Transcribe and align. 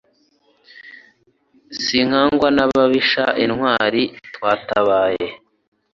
Sinkangwa 1.81 2.47
n'ababisha 2.55 3.25
intwari 3.43 4.03
twatabaye. 4.35 5.25